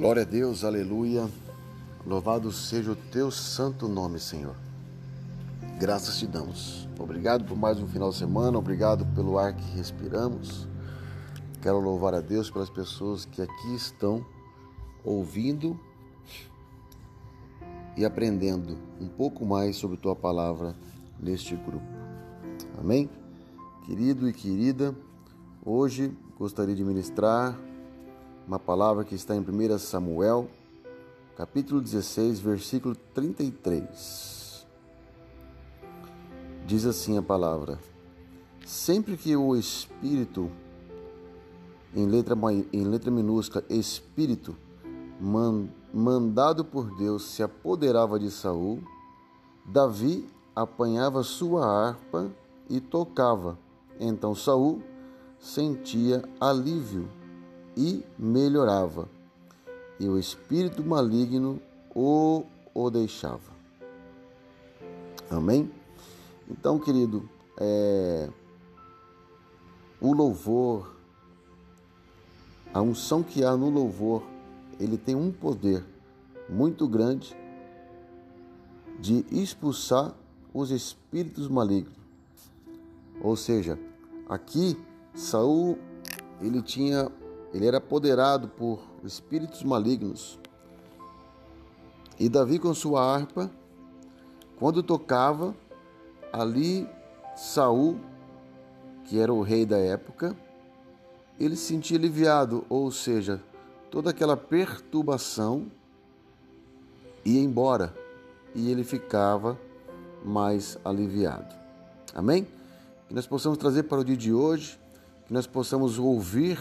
[0.00, 1.28] Glória a Deus, aleluia.
[2.06, 4.56] Louvado seja o teu santo nome, Senhor.
[5.78, 6.88] Graças te damos.
[6.98, 10.66] Obrigado por mais um final de semana, obrigado pelo ar que respiramos.
[11.60, 14.24] Quero louvar a Deus pelas pessoas que aqui estão
[15.04, 15.78] ouvindo
[17.94, 20.74] e aprendendo um pouco mais sobre tua palavra
[21.20, 21.84] neste grupo.
[22.78, 23.10] Amém?
[23.84, 24.94] Querido e querida,
[25.62, 27.54] hoje gostaria de ministrar
[28.50, 30.50] uma palavra que está em 1 Samuel,
[31.36, 34.66] capítulo 16, versículo 33.
[36.66, 37.78] Diz assim a palavra:
[38.66, 40.50] Sempre que o Espírito,
[41.94, 42.36] em letra,
[42.72, 44.56] em letra minúscula, Espírito,
[45.94, 48.82] mandado por Deus, se apoderava de Saul,
[49.64, 52.28] Davi apanhava sua harpa
[52.68, 53.56] e tocava.
[54.00, 54.82] Então Saul
[55.38, 57.19] sentia alívio
[57.76, 59.08] e melhorava,
[59.98, 61.60] e o espírito maligno
[61.94, 63.50] o, o deixava.
[65.30, 65.70] Amém?
[66.48, 68.28] Então, querido, é,
[70.00, 70.96] o louvor,
[72.72, 74.22] a unção que há no louvor,
[74.78, 75.84] ele tem um poder
[76.48, 77.36] muito grande
[78.98, 80.14] de expulsar
[80.52, 81.94] os espíritos malignos.
[83.22, 83.78] Ou seja,
[84.28, 84.76] aqui
[85.14, 85.78] Saul
[86.40, 87.10] ele tinha
[87.52, 90.38] ele era apoderado por espíritos malignos.
[92.18, 93.50] E Davi, com sua harpa,
[94.58, 95.54] quando tocava,
[96.32, 96.88] ali
[97.36, 97.98] Saul,
[99.04, 100.36] que era o rei da época,
[101.38, 103.42] ele se sentia aliviado, ou seja,
[103.90, 105.66] toda aquela perturbação
[107.24, 107.94] ia embora
[108.54, 109.58] e ele ficava
[110.24, 111.54] mais aliviado.
[112.14, 112.46] Amém?
[113.08, 114.78] Que nós possamos trazer para o dia de hoje,
[115.26, 116.58] que nós possamos ouvir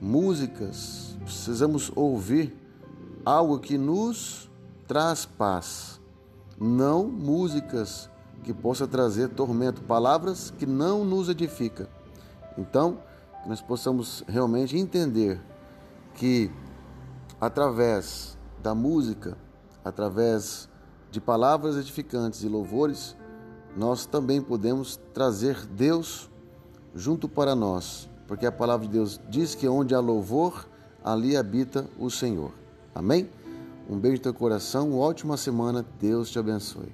[0.00, 2.56] músicas, precisamos ouvir
[3.24, 4.50] algo que nos
[4.86, 6.00] traz paz,
[6.58, 8.08] não músicas
[8.42, 11.86] que possa trazer tormento, palavras que não nos edificam.
[12.56, 12.98] Então,
[13.42, 15.40] que nós possamos realmente entender
[16.14, 16.50] que
[17.40, 19.36] através da música,
[19.84, 20.68] através
[21.10, 23.16] de palavras edificantes e louvores,
[23.76, 26.30] nós também podemos trazer Deus
[26.94, 30.68] junto para nós porque a palavra de Deus diz que onde há louvor,
[31.02, 32.52] ali habita o Senhor.
[32.94, 33.28] Amém?
[33.88, 36.92] Um beijo no teu coração, uma ótima semana, Deus te abençoe.